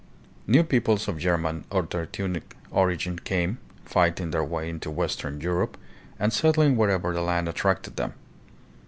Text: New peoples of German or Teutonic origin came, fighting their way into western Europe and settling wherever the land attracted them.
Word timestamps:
New 0.47 0.63
peoples 0.63 1.07
of 1.07 1.19
German 1.19 1.63
or 1.69 1.83
Teutonic 1.85 2.55
origin 2.71 3.19
came, 3.19 3.59
fighting 3.85 4.31
their 4.31 4.43
way 4.43 4.67
into 4.67 4.89
western 4.89 5.39
Europe 5.41 5.77
and 6.17 6.33
settling 6.33 6.75
wherever 6.75 7.13
the 7.13 7.21
land 7.21 7.47
attracted 7.47 7.97
them. 7.97 8.13